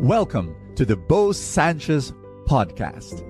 Welcome 0.00 0.54
to 0.76 0.84
the 0.84 0.94
Bo 0.94 1.32
Sanchez 1.32 2.12
podcast. 2.44 3.20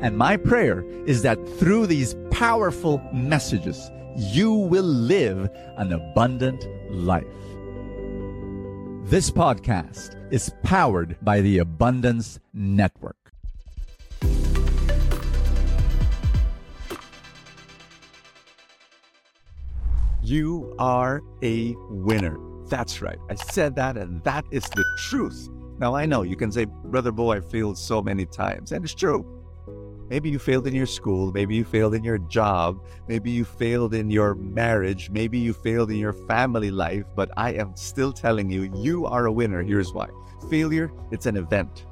And 0.00 0.16
my 0.16 0.38
prayer 0.38 0.82
is 1.04 1.20
that 1.20 1.36
through 1.58 1.86
these 1.86 2.16
powerful 2.30 3.06
messages, 3.12 3.90
you 4.16 4.54
will 4.54 4.84
live 4.86 5.50
an 5.76 5.92
abundant 5.92 6.66
life. 6.90 7.26
This 9.04 9.30
podcast 9.30 10.16
is 10.32 10.50
powered 10.62 11.18
by 11.20 11.42
the 11.42 11.58
Abundance 11.58 12.40
Network. 12.54 13.30
You 20.22 20.74
are 20.78 21.20
a 21.42 21.74
winner. 21.90 22.38
That's 22.70 23.02
right. 23.02 23.18
I 23.28 23.34
said 23.34 23.76
that, 23.76 23.98
and 23.98 24.24
that 24.24 24.46
is 24.50 24.64
the 24.70 24.86
truth. 24.96 25.50
Now, 25.78 25.94
I 25.94 26.06
know 26.06 26.22
you 26.22 26.36
can 26.36 26.52
say, 26.52 26.66
Brother 26.66 27.10
Bo, 27.10 27.30
I 27.30 27.40
failed 27.40 27.76
so 27.76 28.00
many 28.00 28.26
times, 28.26 28.72
and 28.72 28.84
it's 28.84 28.94
true. 28.94 29.26
Maybe 30.08 30.30
you 30.30 30.38
failed 30.38 30.66
in 30.66 30.74
your 30.74 30.86
school, 30.86 31.32
maybe 31.32 31.56
you 31.56 31.64
failed 31.64 31.94
in 31.94 32.04
your 32.04 32.18
job, 32.18 32.78
maybe 33.08 33.30
you 33.30 33.44
failed 33.44 33.94
in 33.94 34.10
your 34.10 34.34
marriage, 34.34 35.10
maybe 35.10 35.38
you 35.38 35.52
failed 35.52 35.90
in 35.90 35.96
your 35.96 36.12
family 36.12 36.70
life, 36.70 37.04
but 37.16 37.30
I 37.36 37.52
am 37.54 37.74
still 37.74 38.12
telling 38.12 38.50
you, 38.50 38.70
you 38.76 39.06
are 39.06 39.26
a 39.26 39.32
winner. 39.32 39.62
Here's 39.62 39.92
why 39.92 40.08
failure, 40.50 40.92
it's 41.10 41.24
an 41.26 41.36
event, 41.36 41.86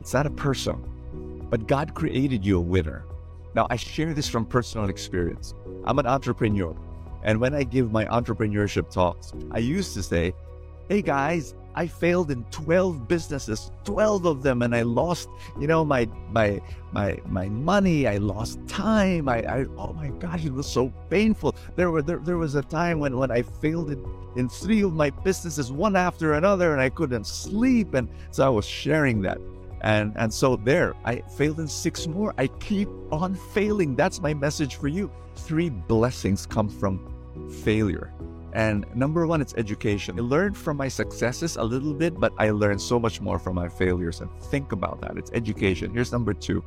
it's 0.00 0.12
not 0.12 0.26
a 0.26 0.30
person, 0.30 1.46
but 1.48 1.68
God 1.68 1.94
created 1.94 2.44
you 2.44 2.58
a 2.58 2.60
winner. 2.60 3.04
Now, 3.54 3.68
I 3.70 3.76
share 3.76 4.12
this 4.12 4.28
from 4.28 4.44
personal 4.44 4.90
experience. 4.90 5.54
I'm 5.84 5.98
an 5.98 6.06
entrepreneur. 6.06 6.76
And 7.22 7.40
when 7.40 7.54
I 7.54 7.62
give 7.62 7.90
my 7.90 8.04
entrepreneurship 8.04 8.90
talks, 8.90 9.32
I 9.50 9.58
used 9.58 9.94
to 9.94 10.02
say, 10.02 10.34
Hey 10.88 11.02
guys, 11.02 11.54
I 11.76 11.86
failed 11.86 12.30
in 12.30 12.42
12 12.44 13.06
businesses, 13.06 13.70
12 13.84 14.24
of 14.24 14.42
them, 14.42 14.62
and 14.62 14.74
I 14.74 14.80
lost, 14.80 15.28
you 15.60 15.66
know, 15.66 15.84
my 15.84 16.08
my 16.30 16.60
my 16.90 17.18
my 17.26 17.50
money. 17.50 18.08
I 18.08 18.16
lost 18.16 18.58
time. 18.66 19.28
I, 19.28 19.42
I 19.42 19.66
oh 19.76 19.92
my 19.92 20.08
gosh, 20.08 20.46
it 20.46 20.54
was 20.54 20.66
so 20.66 20.90
painful. 21.10 21.54
There 21.76 21.90
were 21.90 22.00
there, 22.00 22.18
there 22.18 22.38
was 22.38 22.54
a 22.54 22.62
time 22.62 22.98
when 22.98 23.18
when 23.18 23.30
I 23.30 23.42
failed 23.42 23.90
in, 23.90 24.02
in 24.36 24.48
three 24.48 24.82
of 24.82 24.94
my 24.94 25.10
businesses, 25.10 25.70
one 25.70 25.96
after 25.96 26.32
another, 26.32 26.72
and 26.72 26.80
I 26.80 26.88
couldn't 26.88 27.26
sleep. 27.26 27.92
And 27.92 28.08
so 28.30 28.46
I 28.46 28.48
was 28.48 28.64
sharing 28.64 29.20
that. 29.22 29.38
And 29.82 30.14
and 30.16 30.32
so 30.32 30.56
there, 30.56 30.94
I 31.04 31.16
failed 31.36 31.60
in 31.60 31.68
six 31.68 32.06
more. 32.06 32.32
I 32.38 32.46
keep 32.46 32.88
on 33.12 33.34
failing. 33.52 33.94
That's 33.96 34.22
my 34.22 34.32
message 34.32 34.76
for 34.76 34.88
you. 34.88 35.10
Three 35.34 35.68
blessings 35.68 36.46
come 36.46 36.70
from 36.70 37.12
failure. 37.62 38.14
And 38.56 38.86
number 38.94 39.26
one, 39.26 39.42
it's 39.42 39.52
education. 39.58 40.18
I 40.18 40.22
learned 40.22 40.56
from 40.56 40.78
my 40.78 40.88
successes 40.88 41.56
a 41.56 41.62
little 41.62 41.92
bit, 41.92 42.18
but 42.18 42.32
I 42.38 42.48
learned 42.48 42.80
so 42.80 42.98
much 42.98 43.20
more 43.20 43.38
from 43.38 43.54
my 43.54 43.68
failures. 43.68 44.22
And 44.22 44.30
think 44.44 44.72
about 44.72 45.02
that. 45.02 45.18
It's 45.18 45.30
education. 45.34 45.92
Here's 45.92 46.10
number 46.10 46.32
two 46.32 46.64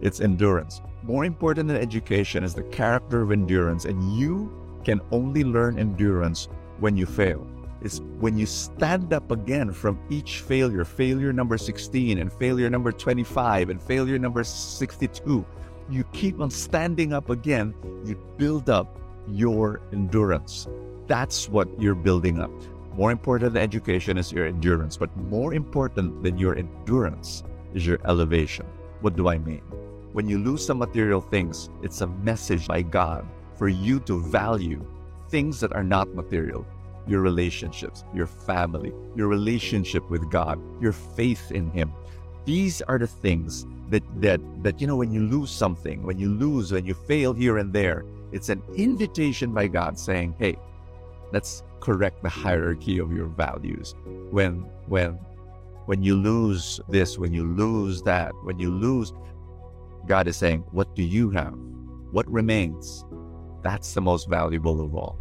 it's 0.00 0.20
endurance. 0.20 0.80
More 1.02 1.24
important 1.24 1.66
than 1.66 1.76
education 1.76 2.44
is 2.44 2.54
the 2.54 2.62
character 2.64 3.20
of 3.20 3.32
endurance. 3.32 3.84
And 3.84 4.16
you 4.16 4.48
can 4.84 5.00
only 5.10 5.42
learn 5.42 5.76
endurance 5.76 6.46
when 6.78 6.96
you 6.96 7.06
fail. 7.06 7.48
It's 7.80 7.98
when 8.20 8.38
you 8.38 8.46
stand 8.46 9.12
up 9.12 9.32
again 9.32 9.72
from 9.72 9.98
each 10.08 10.38
failure, 10.38 10.84
failure 10.84 11.32
number 11.32 11.58
16 11.58 12.18
and 12.18 12.32
failure 12.32 12.70
number 12.70 12.92
25 12.92 13.70
and 13.70 13.82
failure 13.82 14.20
number 14.20 14.44
62. 14.44 15.44
You 15.90 16.04
keep 16.12 16.40
on 16.40 16.48
standing 16.48 17.12
up 17.12 17.28
again, 17.28 17.74
you 18.04 18.14
build 18.38 18.70
up 18.70 19.00
your 19.26 19.80
endurance. 19.92 20.68
That's 21.06 21.48
what 21.48 21.68
you're 21.80 21.94
building 21.94 22.40
up. 22.40 22.50
More 22.94 23.10
important 23.10 23.54
than 23.54 23.62
education 23.62 24.18
is 24.18 24.32
your 24.32 24.46
endurance, 24.46 24.96
but 24.96 25.14
more 25.16 25.54
important 25.54 26.22
than 26.22 26.38
your 26.38 26.56
endurance 26.56 27.42
is 27.74 27.86
your 27.86 27.98
elevation. 28.04 28.66
What 29.00 29.16
do 29.16 29.28
I 29.28 29.38
mean? 29.38 29.62
When 30.12 30.28
you 30.28 30.38
lose 30.38 30.64
some 30.64 30.78
material 30.78 31.20
things, 31.20 31.70
it's 31.82 32.02
a 32.02 32.06
message 32.06 32.68
by 32.68 32.82
God 32.82 33.26
for 33.56 33.68
you 33.68 33.98
to 34.00 34.20
value 34.20 34.84
things 35.28 35.58
that 35.60 35.72
are 35.72 35.84
not 35.84 36.14
material 36.14 36.66
your 37.06 37.20
relationships, 37.20 38.04
your 38.14 38.26
family, 38.26 38.92
your 39.16 39.26
relationship 39.26 40.08
with 40.08 40.30
God, 40.30 40.60
your 40.80 40.92
faith 40.92 41.50
in 41.50 41.70
Him. 41.70 41.92
These 42.44 42.82
are 42.82 42.98
the 42.98 43.06
things 43.06 43.66
that 43.90 44.02
that 44.20 44.40
that 44.62 44.80
you 44.80 44.86
know 44.86 44.96
when 44.96 45.12
you 45.12 45.22
lose 45.22 45.50
something, 45.50 46.02
when 46.02 46.18
you 46.18 46.30
lose, 46.30 46.72
when 46.72 46.86
you 46.86 46.94
fail 46.94 47.32
here 47.32 47.58
and 47.58 47.72
there, 47.72 48.04
it's 48.32 48.48
an 48.48 48.62
invitation 48.76 49.52
by 49.52 49.66
God 49.66 49.98
saying, 49.98 50.34
"Hey, 50.38 50.56
let's 51.32 51.62
correct 51.80 52.22
the 52.22 52.28
mm. 52.28 52.42
hierarchy 52.42 52.98
of 52.98 53.12
your 53.12 53.26
values." 53.26 53.94
When 54.30 54.66
when 54.86 55.18
when 55.86 56.02
you 56.02 56.16
lose 56.16 56.80
this, 56.88 57.18
when 57.18 57.32
you 57.32 57.44
lose 57.44 58.02
that, 58.02 58.32
when 58.44 58.58
you 58.58 58.70
lose, 58.70 59.12
God 60.06 60.28
is 60.28 60.36
saying, 60.36 60.64
"What 60.72 60.94
do 60.94 61.02
you 61.02 61.30
have? 61.30 61.54
What 62.12 62.30
remains?" 62.30 63.04
That's 63.62 63.94
the 63.94 64.00
most 64.00 64.28
valuable 64.28 64.80
of 64.80 64.94
all. 64.94 65.16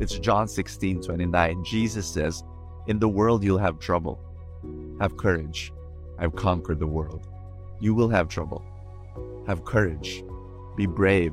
It's 0.00 0.18
John 0.18 0.48
16, 0.48 1.02
29. 1.02 1.64
Jesus 1.64 2.06
says, 2.06 2.44
In 2.86 2.98
the 2.98 3.08
world 3.08 3.42
you'll 3.42 3.58
have 3.58 3.78
trouble. 3.78 4.20
Have 5.00 5.16
courage. 5.16 5.72
I've 6.18 6.34
conquered 6.34 6.80
the 6.80 6.86
world. 6.86 7.28
You 7.80 7.94
will 7.94 8.08
have 8.08 8.28
trouble. 8.28 8.64
Have 9.46 9.64
courage. 9.64 10.24
Be 10.76 10.86
brave. 10.86 11.32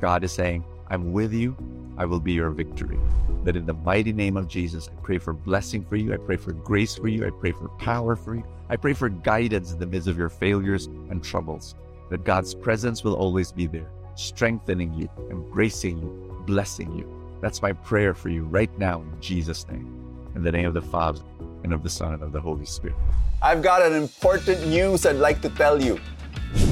God 0.00 0.24
is 0.24 0.32
saying, 0.32 0.64
I'm 0.88 1.12
with 1.12 1.32
you. 1.32 1.56
I 1.98 2.04
will 2.04 2.20
be 2.20 2.32
your 2.32 2.50
victory. 2.50 2.98
That 3.44 3.56
in 3.56 3.66
the 3.66 3.74
mighty 3.74 4.12
name 4.12 4.36
of 4.36 4.48
Jesus, 4.48 4.88
I 4.88 5.00
pray 5.02 5.18
for 5.18 5.32
blessing 5.32 5.84
for 5.84 5.96
you. 5.96 6.14
I 6.14 6.16
pray 6.16 6.36
for 6.36 6.52
grace 6.52 6.94
for 6.94 7.08
you. 7.08 7.26
I 7.26 7.30
pray 7.30 7.52
for 7.52 7.68
power 7.70 8.14
for 8.14 8.36
you. 8.36 8.44
I 8.70 8.76
pray 8.76 8.92
for 8.92 9.08
guidance 9.08 9.72
in 9.72 9.78
the 9.78 9.86
midst 9.86 10.08
of 10.08 10.16
your 10.16 10.28
failures 10.28 10.86
and 10.86 11.22
troubles. 11.22 11.74
That 12.10 12.24
God's 12.24 12.54
presence 12.54 13.02
will 13.02 13.14
always 13.14 13.50
be 13.50 13.66
there, 13.66 13.90
strengthening 14.14 14.94
you, 14.94 15.08
embracing 15.30 15.98
you, 15.98 16.42
blessing 16.46 16.94
you. 16.94 17.06
That's 17.42 17.60
my 17.62 17.72
prayer 17.72 18.14
for 18.14 18.28
you 18.28 18.44
right 18.44 18.70
now 18.78 19.02
in 19.02 19.20
Jesus' 19.20 19.66
name. 19.68 19.94
In 20.36 20.42
the 20.42 20.52
name 20.52 20.66
of 20.66 20.74
the 20.74 20.82
Father, 20.82 21.20
and 21.64 21.72
of 21.72 21.82
the 21.82 21.90
Son, 21.90 22.14
and 22.14 22.22
of 22.22 22.32
the 22.32 22.40
Holy 22.40 22.64
Spirit. 22.64 22.96
I've 23.42 23.62
got 23.62 23.82
an 23.82 23.92
important 23.92 24.66
news 24.68 25.04
I'd 25.04 25.16
like 25.16 25.40
to 25.42 25.50
tell 25.50 25.82
you. 25.82 25.98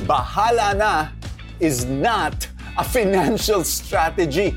Bahala 0.06 0.76
na 0.76 1.08
is 1.58 1.84
not 1.84 2.48
a 2.78 2.84
financial 2.84 3.64
strategy. 3.64 4.56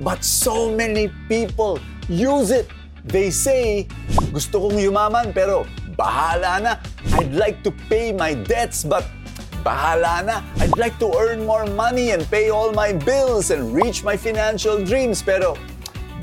But 0.00 0.24
so 0.24 0.70
many 0.70 1.10
people 1.28 1.78
use 2.08 2.50
it. 2.50 2.68
They 3.04 3.30
say, 3.30 3.86
gusto 4.32 4.68
kong 4.68 4.80
yumaman 4.80 5.34
pero 5.34 5.66
bahala 5.96 6.62
na. 6.62 6.72
I'd 7.20 7.34
like 7.34 7.62
to 7.64 7.70
pay 7.92 8.12
my 8.12 8.34
debts 8.34 8.82
but 8.84 9.04
bahala 9.62 10.24
na. 10.24 10.36
I'd 10.60 10.76
like 10.76 10.98
to 10.98 11.12
earn 11.16 11.44
more 11.44 11.66
money 11.66 12.10
and 12.10 12.24
pay 12.30 12.50
all 12.50 12.72
my 12.72 12.92
bills 12.92 13.50
and 13.50 13.72
reach 13.74 14.02
my 14.02 14.16
financial 14.16 14.82
dreams 14.82 15.20
pero 15.20 15.56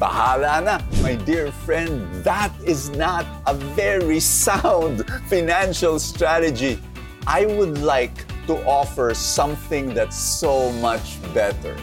bahala 0.01 0.61
na. 0.65 0.75
My 1.05 1.13
dear 1.13 1.53
friend, 1.65 2.01
that 2.25 2.49
is 2.65 2.89
not 2.97 3.25
a 3.45 3.53
very 3.77 4.19
sound 4.19 5.05
financial 5.29 6.01
strategy. 6.01 6.81
I 7.27 7.45
would 7.45 7.77
like 7.77 8.25
to 8.47 8.57
offer 8.65 9.13
something 9.13 9.93
that's 9.93 10.17
so 10.17 10.73
much 10.81 11.21
better. 11.33 11.77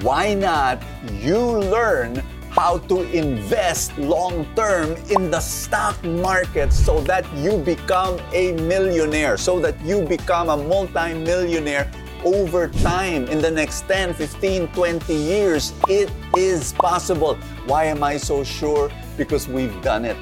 Why 0.00 0.34
not 0.34 0.82
you 1.12 1.38
learn 1.38 2.22
how 2.50 2.78
to 2.78 3.02
invest 3.12 3.96
long 3.98 4.46
term 4.54 4.96
in 5.10 5.30
the 5.30 5.40
stock 5.40 6.02
market 6.04 6.72
so 6.72 7.00
that 7.00 7.26
you 7.36 7.58
become 7.58 8.20
a 8.32 8.52
millionaire, 8.52 9.36
so 9.36 9.58
that 9.60 9.80
you 9.82 10.02
become 10.02 10.48
a 10.48 10.56
multi-millionaire 10.56 11.90
over 12.24 12.68
time 12.68 13.26
in 13.26 13.42
the 13.42 13.50
next 13.50 13.82
10, 13.88 14.14
15, 14.14 14.68
20 14.68 15.14
years. 15.14 15.72
It 15.88 16.10
is 16.36 16.72
possible. 16.74 17.34
Why 17.66 17.84
am 17.84 18.02
I 18.02 18.16
so 18.16 18.44
sure? 18.44 18.90
Because 19.16 19.48
we've 19.48 19.82
done 19.82 20.04
it. 20.04 20.16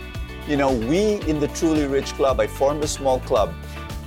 You 0.49 0.56
know, 0.56 0.73
we 0.73 1.21
in 1.29 1.39
the 1.39 1.49
Truly 1.49 1.87
Rich 1.87 2.15
Club, 2.15 2.41
I 2.41 2.47
formed 2.47 2.82
a 2.82 2.88
small 2.88 3.20
club, 3.20 3.55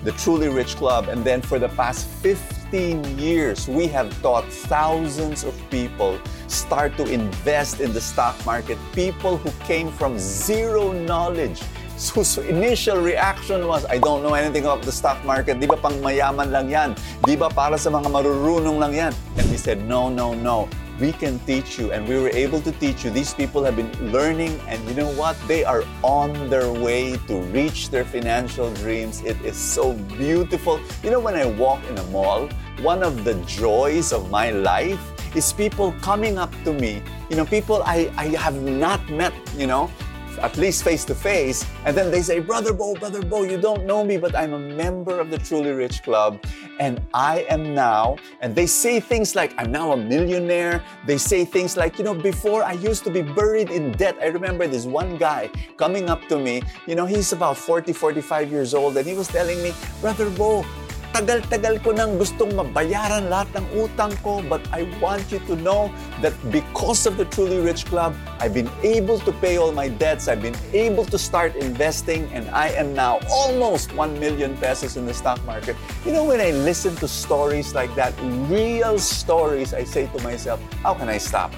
the 0.04 0.12
Truly 0.14 0.50
Rich 0.50 0.76
Club, 0.76 1.08
and 1.08 1.24
then 1.24 1.42
for 1.42 1.60
the 1.60 1.70
past 1.70 2.08
15 2.08 2.65
years, 2.74 3.68
we 3.68 3.88
have 3.88 4.10
taught 4.22 4.46
thousands 4.68 5.44
of 5.44 5.54
people 5.70 6.20
start 6.48 6.98
to 6.98 7.06
invest 7.06 7.80
in 7.80 7.94
the 7.94 8.02
stock 8.02 8.36
market. 8.46 8.78
People 8.94 9.38
who 9.38 9.52
came 9.66 9.92
from 9.92 10.18
zero 10.18 10.92
knowledge 10.92 11.62
whose 12.14 12.38
initial 12.38 13.00
reaction 13.00 13.68
was, 13.68 13.86
I 13.86 13.98
don't 13.98 14.22
know 14.22 14.34
anything 14.34 14.64
about 14.64 14.82
the 14.82 14.92
stock 14.92 15.24
market. 15.24 15.60
Di 15.60 15.68
ba 15.68 15.78
pang 15.78 15.96
mayaman 16.04 16.52
lang 16.52 16.68
yan? 16.68 16.90
Di 17.24 17.40
ba 17.40 17.48
para 17.48 17.80
sa 17.80 17.88
mga 17.88 18.12
marurunong 18.12 18.78
lang 18.80 18.94
yan? 18.94 19.14
And 19.40 19.48
we 19.48 19.56
said, 19.56 19.80
no, 19.88 20.10
no, 20.10 20.36
no. 20.36 20.68
We 21.00 21.12
can 21.12 21.40
teach 21.40 21.78
you. 21.78 21.92
And 21.92 22.08
we 22.08 22.18
were 22.18 22.30
able 22.30 22.62
to 22.62 22.72
teach 22.72 23.04
you. 23.04 23.12
These 23.12 23.34
people 23.34 23.64
have 23.64 23.76
been 23.76 23.92
learning. 24.12 24.60
And 24.68 24.80
you 24.88 24.96
know 24.96 25.12
what? 25.14 25.36
They 25.48 25.64
are 25.64 25.84
on 26.04 26.50
their 26.50 26.72
way 26.72 27.18
to 27.28 27.42
reach 27.52 27.90
their 27.90 28.06
financial 28.06 28.74
dreams. 28.76 29.22
It 29.22 29.40
is 29.44 29.58
so 29.58 29.94
beautiful. 29.94 30.80
You 31.04 31.12
know, 31.12 31.20
when 31.20 31.36
I 31.36 31.46
walk 31.46 31.84
in 31.90 31.98
a 31.98 32.04
mall, 32.06 32.48
one 32.82 33.04
of 33.04 33.24
the 33.24 33.36
joys 33.44 34.14
of 34.14 34.30
my 34.30 34.52
life 34.52 35.00
is 35.36 35.52
people 35.52 35.92
coming 36.02 36.38
up 36.38 36.52
to 36.64 36.72
me. 36.74 37.04
You 37.30 37.36
know, 37.36 37.46
people 37.46 37.84
I, 37.84 38.12
I 38.16 38.28
have 38.40 38.62
not 38.62 39.10
met, 39.10 39.34
you 39.58 39.68
know, 39.68 39.92
at 40.40 40.58
least 40.58 40.84
face 40.84 41.06
to 41.06 41.16
face, 41.16 41.66
and 41.86 41.96
then 41.96 42.12
they 42.12 42.22
say, 42.22 42.40
Brother 42.40 42.74
Bo, 42.74 42.96
Brother 42.96 43.22
Bo, 43.22 43.44
you 43.44 43.60
don't 43.60 43.86
know 43.86 44.04
me, 44.04 44.18
but 44.18 44.36
I'm 44.36 44.54
a 44.54 44.60
member 44.60 45.20
of 45.20 45.30
the 45.30 45.38
Truly 45.38 45.72
Rich 45.72 46.04
Club, 46.04 46.44
and 46.80 47.02
I 47.14 47.46
am 47.50 47.74
now, 47.74 48.18
and 48.42 48.56
they 48.56 48.66
say 48.66 49.00
things 49.00 49.36
like, 49.36 49.54
I'm 49.58 49.72
now 49.72 49.94
a 49.94 49.98
millionaire. 49.98 50.84
They 51.06 51.18
say 51.18 51.46
things 51.46 51.78
like, 51.78 51.98
you 51.98 52.04
know, 52.04 52.14
before 52.14 52.64
I 52.64 52.74
used 52.74 53.04
to 53.06 53.10
be 53.10 53.22
buried 53.22 53.70
in 53.70 53.92
debt. 53.94 54.16
I 54.22 54.28
remember 54.28 54.68
this 54.68 54.86
one 54.86 55.18
guy 55.18 55.50
coming 55.78 56.10
up 56.10 56.28
to 56.28 56.38
me, 56.38 56.62
you 56.88 56.96
know, 56.96 57.06
he's 57.06 57.32
about 57.34 57.58
40, 57.58 57.94
45 57.94 58.52
years 58.52 58.74
old, 58.74 58.98
and 58.98 59.08
he 59.08 59.14
was 59.14 59.28
telling 59.28 59.62
me, 59.62 59.74
Brother 60.02 60.30
Bo, 60.30 60.66
tagal-tagal 61.16 61.80
ko 61.80 61.96
nang 61.96 62.20
gustong 62.20 62.52
mabayaran 62.60 63.32
lahat 63.32 63.48
ng 63.56 63.88
utang 63.88 64.12
ko, 64.20 64.44
but 64.52 64.60
I 64.76 64.84
want 65.00 65.32
you 65.32 65.40
to 65.48 65.56
know 65.64 65.88
that 66.20 66.36
because 66.52 67.08
of 67.08 67.16
the 67.16 67.24
Truly 67.32 67.64
Rich 67.64 67.88
Club, 67.88 68.12
I've 68.44 68.52
been 68.52 68.68
able 68.84 69.24
to 69.24 69.32
pay 69.40 69.56
all 69.56 69.72
my 69.72 69.88
debts, 69.88 70.28
I've 70.28 70.44
been 70.44 70.60
able 70.76 71.08
to 71.08 71.16
start 71.16 71.56
investing, 71.56 72.28
and 72.36 72.44
I 72.52 72.76
am 72.76 72.92
now 72.92 73.24
almost 73.32 73.96
1 73.96 74.20
million 74.20 74.60
pesos 74.60 75.00
in 75.00 75.08
the 75.08 75.16
stock 75.16 75.40
market. 75.48 75.80
You 76.04 76.12
know, 76.12 76.28
when 76.28 76.44
I 76.44 76.52
listen 76.52 77.00
to 77.00 77.08
stories 77.08 77.72
like 77.72 77.96
that, 77.96 78.12
real 78.52 79.00
stories, 79.00 79.72
I 79.72 79.88
say 79.88 80.12
to 80.12 80.20
myself, 80.20 80.60
how 80.84 81.00
can 81.00 81.08
I 81.08 81.16
stop? 81.16 81.56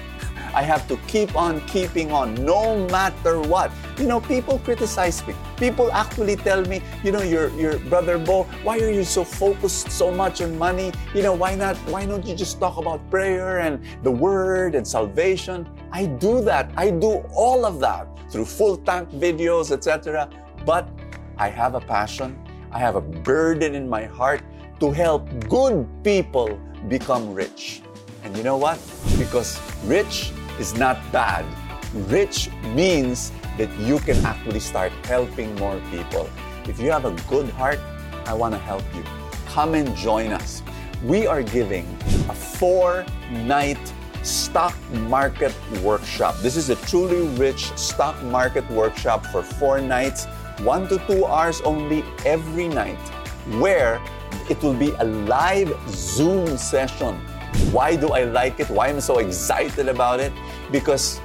I 0.58 0.62
have 0.62 0.88
to 0.88 0.96
keep 1.06 1.36
on 1.36 1.60
keeping 1.68 2.10
on 2.10 2.34
no 2.34 2.84
matter 2.88 3.38
what. 3.40 3.70
You 3.96 4.08
know, 4.10 4.18
people 4.18 4.58
criticize 4.58 5.24
me. 5.24 5.32
People 5.56 5.92
actually 5.92 6.34
tell 6.34 6.64
me, 6.66 6.82
you 7.04 7.12
know, 7.12 7.22
your 7.22 7.54
your 7.54 7.78
brother 7.86 8.18
Bo, 8.18 8.42
why 8.66 8.82
are 8.82 8.90
you 8.90 9.04
so 9.04 9.22
focused 9.22 9.94
so 9.94 10.10
much 10.10 10.42
on 10.42 10.58
money? 10.58 10.90
You 11.14 11.22
know, 11.22 11.32
why 11.32 11.54
not 11.54 11.78
why 11.86 12.10
don't 12.10 12.26
you 12.26 12.34
just 12.34 12.58
talk 12.58 12.74
about 12.74 12.98
prayer 13.06 13.62
and 13.62 13.78
the 14.02 14.10
word 14.10 14.74
and 14.74 14.82
salvation? 14.82 15.62
I 15.94 16.10
do 16.18 16.42
that. 16.50 16.74
I 16.74 16.90
do 16.90 17.22
all 17.38 17.62
of 17.62 17.78
that 17.86 18.10
through 18.26 18.50
full 18.50 18.82
tank 18.82 19.14
videos, 19.14 19.70
etc. 19.70 20.26
But 20.66 20.90
I 21.38 21.54
have 21.54 21.78
a 21.78 21.80
passion. 21.94 22.34
I 22.74 22.82
have 22.82 22.98
a 22.98 23.04
burden 23.22 23.78
in 23.78 23.86
my 23.86 24.10
heart 24.10 24.42
to 24.82 24.90
help 24.90 25.22
good 25.46 25.86
people 26.02 26.58
become 26.90 27.30
rich. 27.30 27.80
And 28.26 28.34
you 28.34 28.42
know 28.42 28.58
what? 28.58 28.82
Because 29.22 29.54
rich 29.86 30.34
is 30.58 30.74
not 30.74 30.98
bad. 31.12 31.44
Rich 32.10 32.50
means 32.74 33.32
that 33.56 33.70
you 33.78 33.98
can 34.00 34.16
actually 34.24 34.60
start 34.60 34.92
helping 35.04 35.54
more 35.56 35.80
people. 35.90 36.28
If 36.66 36.78
you 36.80 36.90
have 36.90 37.04
a 37.04 37.12
good 37.28 37.48
heart, 37.50 37.80
I 38.26 38.34
want 38.34 38.54
to 38.54 38.58
help 38.58 38.84
you. 38.94 39.02
Come 39.46 39.74
and 39.74 39.96
join 39.96 40.32
us. 40.32 40.62
We 41.04 41.26
are 41.26 41.42
giving 41.42 41.86
a 42.28 42.34
four 42.34 43.06
night 43.30 43.78
stock 44.22 44.74
market 45.08 45.54
workshop. 45.82 46.36
This 46.42 46.56
is 46.56 46.70
a 46.70 46.76
truly 46.86 47.26
rich 47.38 47.72
stock 47.78 48.20
market 48.24 48.68
workshop 48.70 49.24
for 49.26 49.42
four 49.42 49.80
nights, 49.80 50.26
one 50.58 50.88
to 50.88 50.98
two 51.06 51.24
hours 51.24 51.60
only 51.62 52.04
every 52.26 52.68
night, 52.68 52.98
where 53.60 54.00
it 54.50 54.60
will 54.62 54.74
be 54.74 54.90
a 54.98 55.04
live 55.04 55.72
Zoom 55.88 56.58
session 56.58 57.18
why 57.72 57.96
do 57.96 58.08
I 58.10 58.24
like 58.24 58.60
it? 58.60 58.70
Why 58.70 58.88
am 58.88 58.96
I 58.96 59.00
so 59.00 59.18
excited 59.18 59.88
about 59.88 60.20
it? 60.20 60.32
Because 60.70 61.20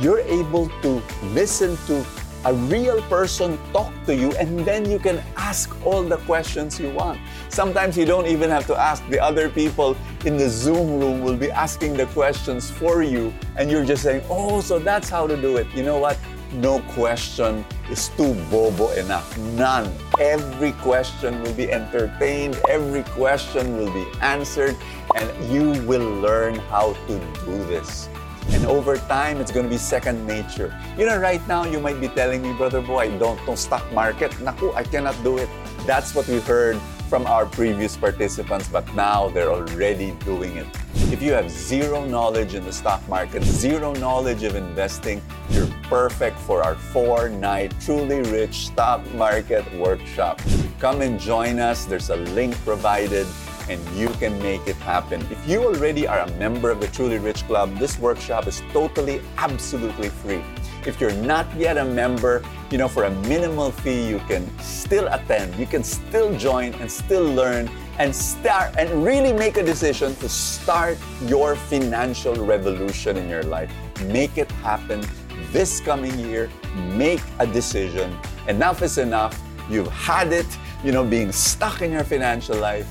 you're 0.00 0.20
able 0.20 0.68
to 0.82 1.02
listen 1.34 1.76
to 1.86 2.04
a 2.44 2.54
real 2.54 3.02
person 3.02 3.58
talk 3.72 3.92
to 4.06 4.14
you 4.14 4.30
and 4.36 4.60
then 4.60 4.88
you 4.88 4.98
can 4.98 5.20
ask 5.36 5.74
all 5.84 6.04
the 6.04 6.18
questions 6.18 6.78
you 6.78 6.90
want. 6.90 7.18
Sometimes 7.48 7.98
you 7.98 8.04
don't 8.04 8.26
even 8.26 8.48
have 8.48 8.66
to 8.68 8.76
ask. 8.76 9.06
The 9.08 9.20
other 9.20 9.48
people 9.48 9.96
in 10.24 10.36
the 10.36 10.48
Zoom 10.48 11.00
room 11.00 11.22
will 11.22 11.36
be 11.36 11.50
asking 11.50 11.94
the 11.94 12.06
questions 12.06 12.70
for 12.70 13.02
you 13.02 13.34
and 13.56 13.70
you're 13.70 13.84
just 13.84 14.02
saying, 14.02 14.22
oh, 14.30 14.60
so 14.60 14.78
that's 14.78 15.08
how 15.08 15.26
to 15.26 15.36
do 15.36 15.56
it. 15.56 15.66
You 15.74 15.82
know 15.82 15.98
what? 15.98 16.16
No 16.52 16.80
question 16.94 17.64
is 17.90 18.08
too 18.10 18.34
bobo 18.50 18.90
enough. 18.92 19.36
None. 19.36 19.92
Every 20.18 20.72
question 20.80 21.42
will 21.42 21.52
be 21.52 21.70
entertained, 21.70 22.58
every 22.70 23.02
question 23.02 23.76
will 23.76 23.92
be 23.92 24.06
answered, 24.22 24.74
and 25.16 25.28
you 25.52 25.84
will 25.86 26.08
learn 26.20 26.54
how 26.70 26.94
to 27.06 27.18
do 27.44 27.58
this. 27.66 28.08
And 28.50 28.64
over 28.66 28.96
time, 28.96 29.40
it's 29.40 29.52
going 29.52 29.66
to 29.66 29.70
be 29.70 29.78
second 29.78 30.26
nature. 30.26 30.74
You 30.96 31.06
know, 31.06 31.18
right 31.18 31.46
now, 31.46 31.64
you 31.64 31.80
might 31.80 32.00
be 32.00 32.08
telling 32.08 32.42
me, 32.42 32.52
Brother 32.54 32.80
Boy, 32.80 33.16
don't 33.18 33.44
know 33.46 33.54
stock 33.54 33.90
market. 33.92 34.38
Naku, 34.40 34.72
I 34.72 34.82
cannot 34.82 35.16
do 35.22 35.38
it. 35.38 35.48
That's 35.86 36.14
what 36.14 36.26
we 36.28 36.40
heard 36.40 36.78
from 37.08 37.26
our 37.26 37.46
previous 37.46 37.96
participants, 37.96 38.68
but 38.68 38.84
now 38.94 39.28
they're 39.30 39.50
already 39.50 40.12
doing 40.24 40.56
it. 40.56 40.66
If 41.10 41.22
you 41.22 41.32
have 41.32 41.50
zero 41.50 42.04
knowledge 42.04 42.54
in 42.54 42.64
the 42.64 42.72
stock 42.72 43.06
market, 43.08 43.42
zero 43.42 43.94
knowledge 43.94 44.42
of 44.42 44.56
investing, 44.56 45.22
you're 45.48 45.66
perfect 45.84 46.38
for 46.38 46.62
our 46.62 46.74
four 46.74 47.30
night 47.30 47.72
truly 47.80 48.20
rich 48.30 48.66
stock 48.66 49.00
market 49.14 49.64
workshop. 49.78 50.42
Come 50.78 51.00
and 51.00 51.18
join 51.18 51.58
us. 51.60 51.86
There's 51.86 52.10
a 52.10 52.16
link 52.16 52.54
provided 52.56 53.26
and 53.68 53.80
you 53.96 54.08
can 54.20 54.38
make 54.42 54.66
it 54.66 54.76
happen. 54.76 55.20
If 55.30 55.48
you 55.48 55.64
already 55.64 56.06
are 56.06 56.20
a 56.20 56.30
member 56.32 56.70
of 56.70 56.80
the 56.80 56.88
Truly 56.88 57.18
Rich 57.18 57.46
Club, 57.46 57.76
this 57.78 57.98
workshop 57.98 58.46
is 58.46 58.62
totally, 58.72 59.20
absolutely 59.36 60.08
free. 60.08 60.42
If 60.86 61.00
you're 61.00 61.12
not 61.12 61.46
yet 61.56 61.76
a 61.76 61.84
member, 61.84 62.42
you 62.70 62.78
know, 62.78 62.88
for 62.88 63.04
a 63.04 63.10
minimal 63.28 63.70
fee, 63.70 64.08
you 64.08 64.20
can 64.20 64.46
still 64.60 65.08
attend, 65.08 65.54
you 65.56 65.66
can 65.66 65.84
still 65.84 66.36
join 66.38 66.72
and 66.74 66.90
still 66.90 67.24
learn 67.24 67.68
and 67.98 68.14
start 68.14 68.74
and 68.78 69.04
really 69.04 69.32
make 69.32 69.56
a 69.56 69.62
decision 69.62 70.14
to 70.16 70.28
start 70.28 70.96
your 71.26 71.56
financial 71.56 72.34
revolution 72.46 73.16
in 73.16 73.28
your 73.28 73.42
life. 73.42 73.70
Make 74.06 74.38
it 74.38 74.50
happen 74.62 75.04
this 75.52 75.80
coming 75.80 76.16
year. 76.18 76.48
Make 76.94 77.22
a 77.38 77.46
decision. 77.46 78.16
Enough 78.46 78.82
is 78.82 78.98
enough. 78.98 79.38
You've 79.68 79.88
had 79.88 80.32
it, 80.32 80.46
you 80.84 80.92
know, 80.92 81.04
being 81.04 81.32
stuck 81.32 81.82
in 81.82 81.92
your 81.92 82.04
financial 82.04 82.56
life 82.56 82.86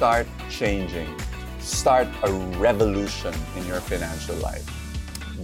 start 0.00 0.26
changing. 0.48 1.06
Start 1.58 2.08
a 2.22 2.32
revolution 2.56 3.34
in 3.54 3.66
your 3.66 3.80
financial 3.80 4.34
life. 4.36 4.64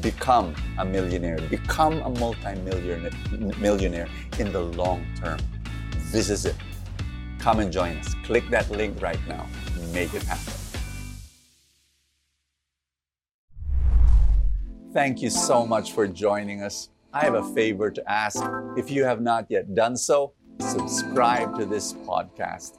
Become 0.01 0.55
a 0.79 0.85
millionaire. 0.85 1.37
Become 1.51 2.01
a 2.01 2.09
multi-millionaire 2.09 3.11
millionaire 3.61 4.09
in 4.39 4.51
the 4.53 4.63
long 4.63 5.05
term. 5.21 5.39
This 6.11 6.31
is 6.31 6.47
it. 6.47 6.57
Come 7.39 7.61
and 7.61 7.71
join 7.71 7.99
us. 7.99 8.15
Click 8.25 8.49
that 8.49 8.71
link 8.71 9.03
right 9.03 9.21
now. 9.29 9.45
Make 9.93 10.15
it 10.15 10.23
happen. 10.23 10.55
Thank 14.95 15.21
you 15.21 15.29
so 15.29 15.67
much 15.67 15.93
for 15.93 16.09
joining 16.09 16.63
us. 16.63 16.89
I 17.13 17.25
have 17.25 17.35
a 17.35 17.45
favor 17.53 17.91
to 17.91 18.03
ask. 18.11 18.43
If 18.75 18.91
you 18.91 19.05
have 19.05 19.21
not 19.21 19.51
yet 19.51 19.75
done 19.75 19.99
so, 19.99 20.33
subscribe 20.61 21.59
to 21.59 21.67
this 21.67 21.93
podcast 21.93 22.79